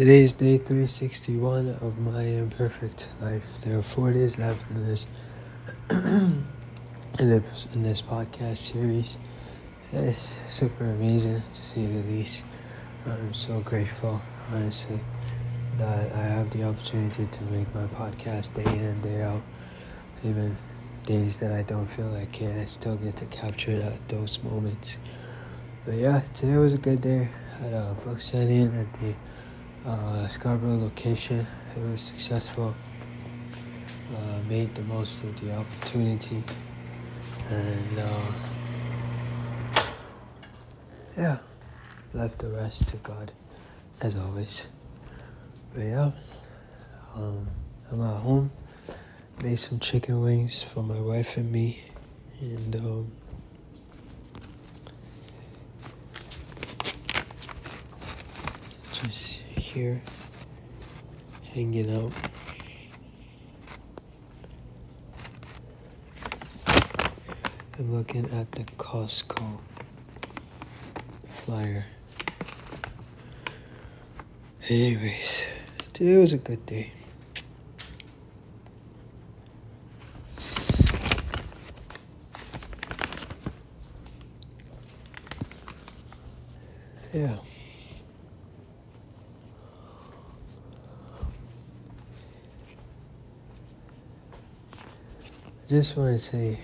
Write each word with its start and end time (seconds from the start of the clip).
Today 0.00 0.22
is 0.22 0.32
day 0.32 0.56
361 0.56 1.76
of 1.82 1.98
my 1.98 2.22
imperfect 2.22 3.10
life. 3.20 3.60
There 3.60 3.78
are 3.78 3.82
four 3.82 4.10
days 4.14 4.38
left 4.38 4.64
in 4.70 4.86
this 4.86 5.06
in 5.90 6.42
this, 7.18 7.66
in 7.74 7.82
this 7.82 8.00
podcast 8.00 8.56
series. 8.56 9.18
It's 9.92 10.40
super 10.48 10.84
amazing 10.84 11.42
to 11.52 11.62
say 11.62 11.84
the 11.84 12.02
least. 12.08 12.44
I'm 13.04 13.34
so 13.34 13.60
grateful, 13.60 14.22
honestly, 14.50 15.00
that 15.76 16.10
I 16.12 16.22
have 16.22 16.48
the 16.48 16.64
opportunity 16.64 17.26
to 17.26 17.42
make 17.52 17.74
my 17.74 17.84
podcast 17.88 18.54
day 18.54 18.72
in 18.72 18.82
and 18.82 19.02
day 19.02 19.20
out. 19.20 19.42
Even 20.24 20.56
days 21.04 21.38
that 21.40 21.52
I 21.52 21.60
don't 21.60 21.88
feel 21.88 22.08
like 22.08 22.40
it, 22.40 22.58
I 22.58 22.64
still 22.64 22.96
get 22.96 23.16
to 23.16 23.26
capture 23.26 23.78
that, 23.78 24.08
those 24.08 24.42
moments. 24.42 24.96
But 25.84 25.96
yeah, 25.96 26.20
today 26.32 26.56
was 26.56 26.72
a 26.72 26.78
good 26.78 27.02
day. 27.02 27.28
I 27.58 27.64
had 27.64 27.74
a 27.74 27.94
book 28.02 28.22
signing 28.22 28.74
at 28.74 28.90
the 28.98 29.14
uh, 29.86 30.28
Scarborough 30.28 30.78
location. 30.78 31.46
It 31.76 31.82
was 31.82 32.00
successful. 32.00 32.74
Uh, 34.14 34.42
made 34.48 34.74
the 34.74 34.82
most 34.82 35.22
of 35.22 35.40
the 35.40 35.54
opportunity, 35.54 36.42
and 37.48 37.98
uh, 37.98 38.32
yeah, 41.16 41.38
left 42.12 42.38
the 42.38 42.48
rest 42.48 42.88
to 42.88 42.96
God, 42.96 43.30
as 44.00 44.16
always. 44.16 44.66
But 45.72 45.84
yeah, 45.84 46.10
um, 47.14 47.46
I'm 47.92 48.02
at 48.02 48.16
home. 48.16 48.50
Made 49.42 49.58
some 49.58 49.78
chicken 49.78 50.20
wings 50.20 50.62
for 50.62 50.82
my 50.82 51.00
wife 51.00 51.36
and 51.36 51.50
me, 51.50 51.82
and 52.40 52.76
um, 52.76 53.12
just 59.04 59.39
here 59.70 60.02
hanging 61.54 61.88
out. 61.96 62.12
I'm 67.78 67.94
looking 67.94 68.24
at 68.32 68.50
the 68.50 68.64
Costco 68.78 69.58
flyer. 71.28 71.86
Anyways, 74.68 75.46
today 75.92 76.16
was 76.16 76.32
a 76.32 76.38
good 76.38 76.66
day. 76.66 76.92
Yeah. 87.12 87.36
Just 95.70 95.96
want 95.96 96.12
to 96.12 96.18
say 96.18 96.58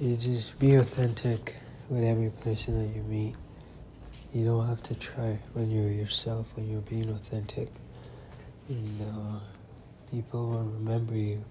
you 0.00 0.16
just 0.16 0.58
be 0.58 0.74
authentic 0.74 1.54
with 1.88 2.02
every 2.02 2.30
person 2.30 2.76
that 2.76 2.92
you 2.92 3.04
meet. 3.04 3.36
You 4.32 4.44
don't 4.44 4.66
have 4.66 4.82
to 4.82 4.96
try 4.96 5.38
when 5.52 5.70
you're 5.70 5.92
yourself, 5.92 6.48
when 6.56 6.68
you're 6.68 6.80
being 6.80 7.08
authentic. 7.10 7.68
And 8.68 9.00
uh, 9.00 9.38
people 10.10 10.48
will 10.48 10.64
remember 10.64 11.14
you. 11.14 11.44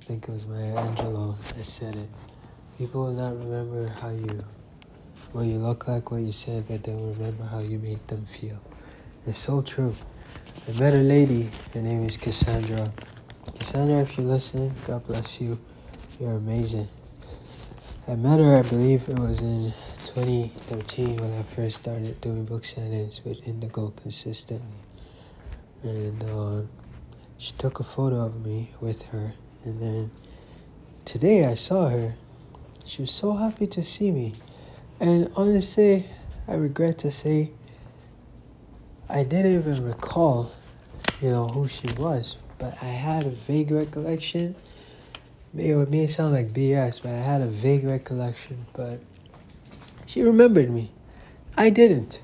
I 0.00 0.04
think 0.04 0.24
it 0.24 0.32
was 0.32 0.46
Maya 0.46 0.74
Angelou 0.74 1.36
that 1.54 1.64
said 1.64 1.94
it. 1.94 2.08
People 2.76 3.04
will 3.04 3.12
not 3.12 3.38
remember 3.38 3.86
how 4.00 4.10
you, 4.10 4.44
what 5.30 5.42
you 5.42 5.58
look 5.58 5.86
like, 5.86 6.10
what 6.10 6.22
you 6.22 6.32
said, 6.32 6.66
but 6.66 6.82
they'll 6.82 7.14
remember 7.14 7.44
how 7.44 7.60
you 7.60 7.78
made 7.78 8.04
them 8.08 8.26
feel. 8.26 8.60
It's 9.28 9.38
so 9.38 9.62
true. 9.62 9.94
I 10.68 10.76
met 10.76 10.92
a 10.92 10.96
lady, 10.96 11.50
her 11.72 11.82
name 11.82 12.04
is 12.04 12.16
Cassandra. 12.16 12.92
Cassandra, 13.44 13.98
if 13.98 14.16
you're 14.16 14.26
listening, 14.26 14.72
God 14.86 15.04
bless 15.04 15.40
you. 15.40 15.58
You're 16.20 16.36
amazing. 16.36 16.88
I 18.06 18.14
met 18.14 18.38
her, 18.38 18.56
I 18.56 18.62
believe 18.62 19.08
it 19.08 19.18
was 19.18 19.40
in 19.40 19.72
2013 20.14 21.16
when 21.16 21.32
I 21.32 21.42
first 21.42 21.80
started 21.80 22.20
doing 22.20 22.44
book 22.44 22.62
signings 22.62 23.24
with 23.24 23.44
Indigo 23.46 23.92
consistently. 24.00 24.78
And 25.82 26.22
uh, 26.22 26.60
she 27.36 27.50
took 27.54 27.80
a 27.80 27.82
photo 27.82 28.26
of 28.26 28.46
me 28.46 28.70
with 28.80 29.08
her. 29.08 29.34
And 29.64 29.82
then 29.82 30.12
today 31.04 31.44
I 31.44 31.54
saw 31.54 31.88
her. 31.88 32.14
She 32.84 33.02
was 33.02 33.10
so 33.10 33.32
happy 33.32 33.66
to 33.66 33.82
see 33.82 34.12
me. 34.12 34.34
And 35.00 35.32
honestly, 35.34 36.04
I 36.46 36.54
regret 36.54 36.98
to 36.98 37.10
say, 37.10 37.50
I 39.08 39.24
didn't 39.24 39.52
even 39.58 39.84
recall, 39.84 40.52
you 41.20 41.30
know, 41.30 41.48
who 41.48 41.66
she 41.66 41.88
was 41.98 42.36
but 42.62 42.80
I 42.80 42.86
had 42.86 43.26
a 43.26 43.30
vague 43.30 43.72
recollection. 43.72 44.54
It 45.58 45.90
may 45.90 46.06
sound 46.06 46.32
like 46.32 46.54
BS, 46.54 47.02
but 47.02 47.10
I 47.10 47.16
had 47.16 47.40
a 47.40 47.48
vague 47.48 47.82
recollection. 47.82 48.66
But 48.72 49.00
she 50.06 50.22
remembered 50.22 50.70
me. 50.70 50.92
I 51.56 51.70
didn't, 51.70 52.20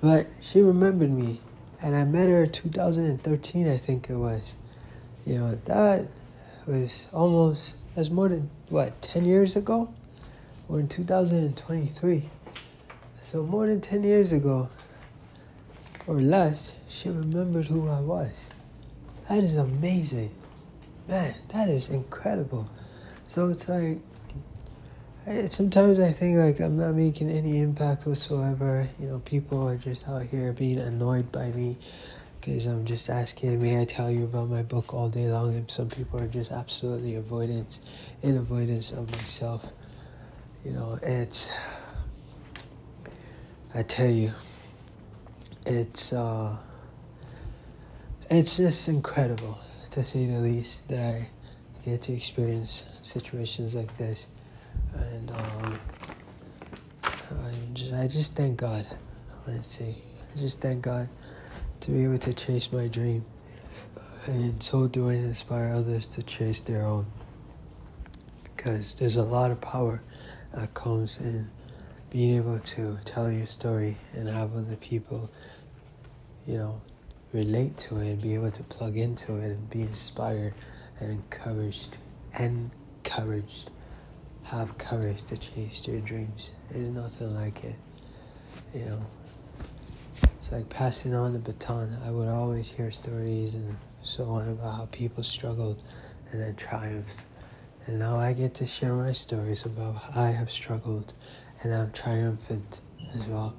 but 0.00 0.26
she 0.40 0.62
remembered 0.62 1.10
me, 1.10 1.42
and 1.82 1.94
I 1.94 2.04
met 2.04 2.30
her 2.30 2.44
in 2.44 2.52
2013, 2.52 3.68
I 3.68 3.76
think 3.76 4.08
it 4.08 4.16
was. 4.16 4.56
You 5.26 5.38
know 5.38 5.54
that 5.54 6.06
was 6.66 7.08
almost 7.12 7.76
that's 7.94 8.08
more 8.08 8.30
than 8.30 8.48
what 8.70 9.02
10 9.02 9.26
years 9.26 9.56
ago. 9.56 9.92
We're 10.68 10.80
in 10.80 10.88
2023, 10.88 12.30
so 13.22 13.42
more 13.42 13.66
than 13.66 13.82
10 13.82 14.04
years 14.04 14.32
ago 14.32 14.70
or 16.06 16.18
less, 16.18 16.72
she 16.88 17.10
remembered 17.10 17.66
who 17.66 17.88
I 17.90 18.00
was. 18.00 18.48
That 19.30 19.44
is 19.44 19.54
amazing. 19.54 20.34
Man, 21.06 21.32
that 21.50 21.68
is 21.68 21.88
incredible. 21.88 22.68
So 23.28 23.48
it's 23.50 23.68
like, 23.68 23.98
sometimes 25.48 26.00
I 26.00 26.10
think 26.10 26.36
like 26.36 26.58
I'm 26.58 26.76
not 26.76 26.96
making 26.96 27.30
any 27.30 27.60
impact 27.60 28.06
whatsoever. 28.06 28.88
You 28.98 29.06
know, 29.06 29.18
people 29.20 29.68
are 29.68 29.76
just 29.76 30.08
out 30.08 30.24
here 30.24 30.52
being 30.52 30.78
annoyed 30.78 31.30
by 31.30 31.52
me 31.52 31.78
because 32.40 32.66
I'm 32.66 32.84
just 32.84 33.08
asking, 33.08 33.62
may 33.62 33.80
I 33.80 33.84
tell 33.84 34.10
you 34.10 34.24
about 34.24 34.48
my 34.48 34.62
book 34.62 34.92
all 34.92 35.08
day 35.08 35.28
long? 35.28 35.54
And 35.54 35.70
some 35.70 35.88
people 35.88 36.18
are 36.18 36.26
just 36.26 36.50
absolutely 36.50 37.14
avoidance, 37.14 37.78
in 38.22 38.36
avoidance 38.36 38.90
of 38.90 39.12
myself. 39.12 39.70
You 40.64 40.72
know, 40.72 40.98
it's, 41.04 41.48
I 43.76 43.84
tell 43.84 44.10
you, 44.10 44.32
it's, 45.66 46.12
uh, 46.12 46.56
it's 48.30 48.58
just 48.58 48.88
incredible 48.88 49.58
to 49.90 50.04
say 50.04 50.24
the 50.26 50.38
least 50.38 50.86
that 50.86 51.14
I 51.14 51.28
get 51.84 52.02
to 52.02 52.12
experience 52.12 52.84
situations 53.02 53.74
like 53.74 53.96
this, 53.98 54.28
and 54.94 55.30
um, 55.32 55.80
I 57.02 57.52
just 57.74 57.92
I 57.92 58.06
just 58.06 58.36
thank 58.36 58.56
God. 58.56 58.86
Honestly, 59.48 59.96
I 60.32 60.38
just 60.38 60.60
thank 60.60 60.82
God 60.82 61.08
to 61.80 61.90
be 61.90 62.04
able 62.04 62.18
to 62.18 62.32
chase 62.32 62.70
my 62.70 62.86
dream, 62.86 63.24
and 64.26 64.44
in 64.44 64.60
so 64.60 64.86
doing, 64.86 65.24
inspire 65.24 65.72
others 65.72 66.06
to 66.06 66.22
chase 66.22 66.60
their 66.60 66.86
own. 66.86 67.06
Because 68.44 68.94
there's 68.94 69.16
a 69.16 69.24
lot 69.24 69.50
of 69.50 69.60
power 69.60 70.02
that 70.54 70.72
comes 70.74 71.18
in 71.18 71.50
being 72.10 72.36
able 72.36 72.60
to 72.60 72.98
tell 73.04 73.30
your 73.30 73.46
story 73.46 73.96
and 74.12 74.28
have 74.28 74.54
other 74.54 74.76
people, 74.76 75.30
you 76.46 76.58
know, 76.58 76.80
relate 77.32 77.78
to 77.78 77.98
it 77.98 78.08
and 78.08 78.22
be 78.22 78.34
able 78.34 78.50
to 78.50 78.62
plug 78.64 78.96
into 78.96 79.36
it 79.36 79.46
and 79.46 79.70
be 79.70 79.82
inspired 79.82 80.54
and 80.98 81.10
encouraged 81.10 81.96
encouraged 82.38 83.70
have 84.44 84.76
courage 84.78 85.24
to 85.26 85.36
chase 85.36 85.86
your 85.86 86.00
dreams. 86.00 86.50
There's 86.70 86.90
nothing 86.90 87.34
like 87.34 87.64
it 87.64 87.76
you 88.74 88.84
know. 88.84 89.06
It's 90.38 90.52
like 90.52 90.68
passing 90.68 91.14
on 91.14 91.32
the 91.32 91.38
baton. 91.38 91.96
I 92.04 92.10
would 92.10 92.28
always 92.28 92.70
hear 92.70 92.90
stories 92.90 93.54
and 93.54 93.76
so 94.02 94.24
on 94.24 94.48
about 94.48 94.76
how 94.76 94.88
people 94.90 95.22
struggled 95.22 95.82
and 96.30 96.40
then 96.40 96.54
triumphed. 96.54 97.22
And 97.86 97.98
now 97.98 98.18
i 98.18 98.32
get 98.32 98.54
to 98.54 98.66
share 98.66 98.94
my 98.94 99.12
stories 99.12 99.64
about 99.64 99.96
how 99.96 100.22
i 100.22 100.30
have 100.30 100.50
struggled 100.50 101.12
and 101.62 101.74
i'm 101.74 101.92
triumphant 101.92 102.80
as 103.14 103.26
well. 103.26 103.54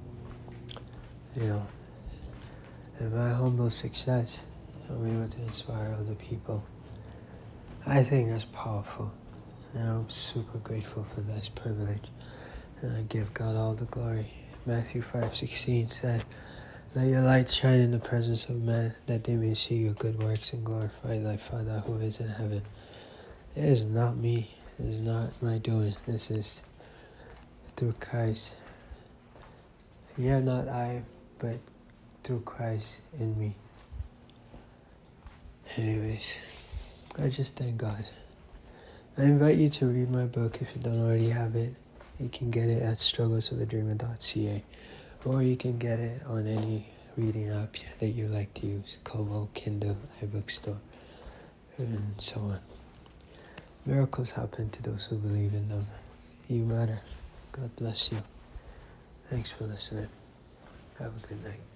You 1.36 1.44
know 1.44 1.68
and 3.00 3.14
my 3.14 3.30
humble 3.30 3.70
success, 3.70 4.46
I'm 4.90 5.06
able 5.06 5.28
to 5.28 5.42
inspire 5.44 5.96
other 6.00 6.16
people. 6.16 6.64
I 7.86 8.04
think 8.04 8.30
that's 8.30 8.46
powerful. 8.46 9.12
And 9.74 9.90
I'm 9.90 10.10
super 10.10 10.58
grateful 10.60 11.04
for 11.04 11.22
this 11.22 11.50
privilege. 11.50 12.10
And 12.82 12.98
I 12.98 13.02
give 13.04 13.34
God 13.34 13.56
all 13.56 13.74
the 13.74 13.86
glory. 13.86 14.28
Matthew 14.66 15.02
5.16 15.02 15.92
said, 15.92 16.24
Let 16.94 17.08
your 17.08 17.22
light 17.22 17.50
shine 17.50 17.80
in 17.80 17.92
the 17.92 18.00
presence 18.00 18.50
of 18.50 18.62
men, 18.62 18.94
that 19.08 19.24
they 19.24 19.36
may 19.36 19.54
see 19.54 19.76
your 19.76 19.94
good 19.94 20.22
works 20.22 20.54
and 20.54 20.64
glorify 20.64 21.20
thy 21.20 21.38
Father 21.38 21.84
who 21.86 21.98
is 21.98 22.20
in 22.20 22.30
heaven. 22.30 22.62
It 23.56 23.64
is 23.64 23.84
not 23.84 24.18
me. 24.18 24.52
It 24.78 24.86
is 24.86 25.00
not 25.00 25.42
my 25.42 25.58
doing. 25.58 25.96
This 26.06 26.30
is 26.30 26.62
through 27.76 27.96
Christ. 28.00 28.56
Yet 30.18 30.44
not 30.44 30.68
I, 30.68 31.04
but 31.40 31.58
through 32.23 32.41
Christ 32.41 33.01
in 33.18 33.38
me. 33.39 33.56
Anyways, 35.77 36.38
I 37.21 37.29
just 37.29 37.56
thank 37.56 37.77
God. 37.77 38.06
I 39.18 39.23
invite 39.23 39.57
you 39.57 39.69
to 39.69 39.85
read 39.88 40.09
my 40.09 40.25
book 40.25 40.62
if 40.62 40.75
you 40.75 40.81
don't 40.81 41.01
already 41.01 41.29
have 41.29 41.56
it. 41.56 41.73
You 42.19 42.29
can 42.29 42.51
get 42.51 42.69
it 42.69 42.81
at 42.81 42.97
struggleswithadreamer.ca 42.97 44.63
or 45.25 45.44
you 45.44 45.56
can 45.56 45.77
get 45.77 46.00
it 46.00 46.21
on 46.27 46.47
any 46.47 46.88
reading 47.18 47.50
app 47.50 47.75
that 48.00 48.07
you 48.07 48.27
like 48.27 48.53
to 48.56 48.68
use 48.68 48.97
Kobo, 49.03 49.50
Kindle, 49.53 49.97
iBookstore, 50.21 50.77
and 51.77 52.13
so 52.18 52.39
on. 52.41 52.59
Miracles 53.85 54.31
happen 54.31 54.69
to 54.69 54.83
those 54.83 55.07
who 55.07 55.18
believe 55.18 55.53
in 55.53 55.69
them. 55.69 55.88
You 56.47 56.63
matter. 56.63 57.01
God 57.51 57.75
bless 57.75 58.12
you. 58.12 58.19
Thanks 59.29 59.51
for 59.51 59.65
listening. 59.65 60.07
Have 61.00 61.23
a 61.23 61.27
good 61.27 61.44
night. 61.44 61.70